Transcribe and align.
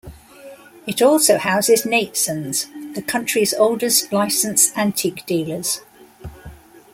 It 0.87 0.99
also 1.03 1.37
houses 1.37 1.83
Natesans, 1.83 2.65
the 2.95 3.03
country's 3.03 3.53
oldest 3.53 4.11
licensed 4.11 4.75
antique 4.75 5.23
dealers. 5.27 5.81